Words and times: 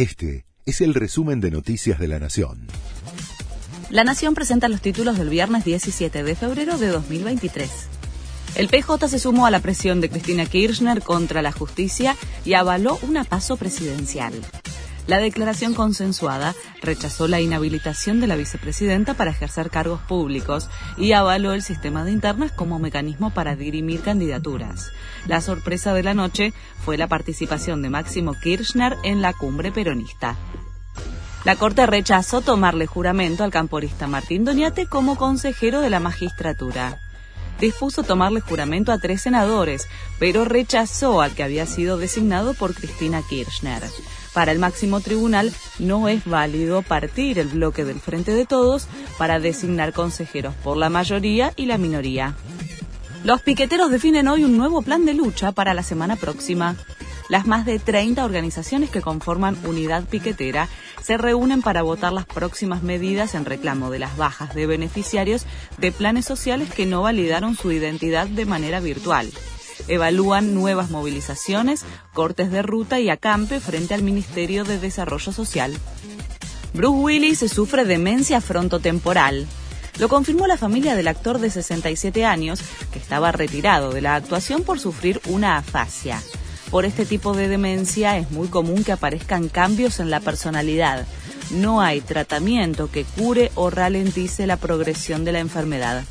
Este 0.00 0.46
es 0.64 0.80
el 0.80 0.94
resumen 0.94 1.42
de 1.42 1.50
Noticias 1.50 1.98
de 1.98 2.08
la 2.08 2.18
Nación. 2.18 2.68
La 3.90 4.02
Nación 4.02 4.32
presenta 4.32 4.66
los 4.68 4.80
títulos 4.80 5.18
del 5.18 5.28
viernes 5.28 5.62
17 5.66 6.22
de 6.22 6.34
febrero 6.34 6.78
de 6.78 6.86
2023. 6.86 7.68
El 8.54 8.68
PJ 8.68 9.08
se 9.08 9.18
sumó 9.18 9.44
a 9.44 9.50
la 9.50 9.60
presión 9.60 10.00
de 10.00 10.08
Cristina 10.08 10.46
Kirchner 10.46 11.02
contra 11.02 11.42
la 11.42 11.52
justicia 11.52 12.16
y 12.46 12.54
avaló 12.54 12.98
una 13.02 13.24
paso 13.24 13.58
presidencial. 13.58 14.32
La 15.10 15.18
declaración 15.18 15.74
consensuada 15.74 16.54
rechazó 16.82 17.26
la 17.26 17.40
inhabilitación 17.40 18.20
de 18.20 18.28
la 18.28 18.36
vicepresidenta 18.36 19.14
para 19.14 19.32
ejercer 19.32 19.68
cargos 19.68 20.00
públicos 20.02 20.70
y 20.96 21.14
avaló 21.14 21.52
el 21.52 21.62
sistema 21.62 22.04
de 22.04 22.12
internas 22.12 22.52
como 22.52 22.78
mecanismo 22.78 23.30
para 23.30 23.56
dirimir 23.56 24.02
candidaturas. 24.02 24.92
La 25.26 25.40
sorpresa 25.40 25.94
de 25.94 26.04
la 26.04 26.14
noche 26.14 26.52
fue 26.84 26.96
la 26.96 27.08
participación 27.08 27.82
de 27.82 27.90
Máximo 27.90 28.34
Kirchner 28.40 28.98
en 29.02 29.20
la 29.20 29.32
cumbre 29.32 29.72
peronista. 29.72 30.36
La 31.44 31.56
Corte 31.56 31.86
rechazó 31.86 32.40
tomarle 32.40 32.86
juramento 32.86 33.42
al 33.42 33.50
camporista 33.50 34.06
Martín 34.06 34.44
Doñate 34.44 34.86
como 34.86 35.16
consejero 35.16 35.80
de 35.80 35.90
la 35.90 35.98
magistratura 35.98 37.00
dispuso 37.60 38.02
tomarle 38.02 38.40
juramento 38.40 38.90
a 38.90 38.98
tres 38.98 39.22
senadores, 39.22 39.86
pero 40.18 40.44
rechazó 40.44 41.20
al 41.20 41.32
que 41.32 41.42
había 41.42 41.66
sido 41.66 41.98
designado 41.98 42.54
por 42.54 42.74
Cristina 42.74 43.22
Kirchner. 43.28 43.82
Para 44.32 44.52
el 44.52 44.58
máximo 44.58 45.00
tribunal 45.00 45.52
no 45.78 46.08
es 46.08 46.24
válido 46.24 46.82
partir 46.82 47.38
el 47.38 47.48
bloque 47.48 47.84
del 47.84 48.00
Frente 48.00 48.32
de 48.32 48.46
Todos 48.46 48.86
para 49.18 49.40
designar 49.40 49.92
consejeros 49.92 50.54
por 50.62 50.76
la 50.76 50.88
mayoría 50.88 51.52
y 51.56 51.66
la 51.66 51.78
minoría. 51.78 52.36
Los 53.24 53.42
piqueteros 53.42 53.90
definen 53.90 54.28
hoy 54.28 54.44
un 54.44 54.56
nuevo 54.56 54.82
plan 54.82 55.04
de 55.04 55.14
lucha 55.14 55.52
para 55.52 55.74
la 55.74 55.82
semana 55.82 56.16
próxima. 56.16 56.76
Las 57.30 57.46
más 57.46 57.64
de 57.64 57.78
30 57.78 58.24
organizaciones 58.24 58.90
que 58.90 59.02
conforman 59.02 59.56
Unidad 59.64 60.02
Piquetera 60.04 60.68
se 61.00 61.16
reúnen 61.16 61.62
para 61.62 61.82
votar 61.82 62.12
las 62.12 62.26
próximas 62.26 62.82
medidas 62.82 63.36
en 63.36 63.44
reclamo 63.44 63.88
de 63.88 64.00
las 64.00 64.16
bajas 64.16 64.52
de 64.52 64.66
beneficiarios 64.66 65.46
de 65.78 65.92
planes 65.92 66.24
sociales 66.24 66.74
que 66.74 66.86
no 66.86 67.02
validaron 67.02 67.54
su 67.54 67.70
identidad 67.70 68.26
de 68.26 68.46
manera 68.46 68.80
virtual. 68.80 69.30
Evalúan 69.86 70.54
nuevas 70.54 70.90
movilizaciones, 70.90 71.84
cortes 72.14 72.50
de 72.50 72.62
ruta 72.62 72.98
y 72.98 73.10
acampe 73.10 73.60
frente 73.60 73.94
al 73.94 74.02
Ministerio 74.02 74.64
de 74.64 74.80
Desarrollo 74.80 75.30
Social. 75.30 75.78
Bruce 76.74 76.98
Willis 76.98 77.38
sufre 77.38 77.84
demencia 77.84 78.40
frontotemporal. 78.40 79.46
Lo 80.00 80.08
confirmó 80.08 80.48
la 80.48 80.56
familia 80.56 80.96
del 80.96 81.06
actor 81.06 81.38
de 81.38 81.50
67 81.50 82.24
años, 82.24 82.60
que 82.92 82.98
estaba 82.98 83.30
retirado 83.30 83.92
de 83.92 84.00
la 84.00 84.16
actuación 84.16 84.64
por 84.64 84.80
sufrir 84.80 85.20
una 85.26 85.58
afasia. 85.58 86.20
Por 86.70 86.84
este 86.84 87.04
tipo 87.04 87.34
de 87.34 87.48
demencia 87.48 88.16
es 88.16 88.30
muy 88.30 88.48
común 88.48 88.84
que 88.84 88.92
aparezcan 88.92 89.48
cambios 89.48 89.98
en 89.98 90.08
la 90.08 90.20
personalidad. 90.20 91.06
No 91.50 91.80
hay 91.80 92.00
tratamiento 92.00 92.90
que 92.90 93.04
cure 93.04 93.50
o 93.56 93.70
ralentice 93.70 94.46
la 94.46 94.56
progresión 94.56 95.24
de 95.24 95.32
la 95.32 95.40
enfermedad. 95.40 96.04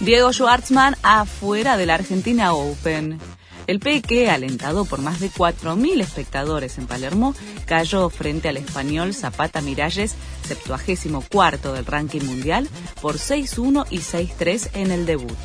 Diego 0.00 0.32
Schwartzman 0.32 0.96
afuera 1.02 1.76
de 1.76 1.86
la 1.86 1.94
Argentina 1.94 2.54
Open. 2.54 3.18
El 3.66 3.80
Peque, 3.80 4.28
alentado 4.30 4.84
por 4.84 5.00
más 5.00 5.20
de 5.20 5.30
4.000 5.30 6.00
espectadores 6.00 6.78
en 6.78 6.86
Palermo, 6.86 7.34
cayó 7.66 8.10
frente 8.10 8.48
al 8.48 8.58
español 8.58 9.14
Zapata 9.14 9.60
Miralles, 9.60 10.14
74 10.48 11.72
del 11.72 11.86
ranking 11.86 12.22
mundial, 12.22 12.68
por 13.00 13.16
6-1 13.16 13.86
y 13.90 13.98
6-3 13.98 14.70
en 14.74 14.90
el 14.90 15.06
debut. 15.06 15.36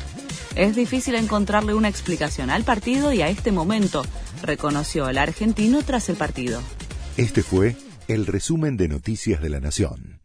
Es 0.56 0.74
difícil 0.76 1.14
encontrarle 1.14 1.74
una 1.74 1.88
explicación 1.88 2.50
al 2.50 2.64
partido 2.64 3.12
y 3.12 3.22
a 3.22 3.28
este 3.28 3.52
momento, 3.52 4.02
reconoció 4.42 5.08
el 5.08 5.18
argentino 5.18 5.82
tras 5.82 6.08
el 6.08 6.16
partido. 6.16 6.60
Este 7.16 7.42
fue 7.42 7.76
el 8.08 8.26
resumen 8.26 8.76
de 8.76 8.88
Noticias 8.88 9.40
de 9.40 9.48
la 9.48 9.60
Nación. 9.60 10.19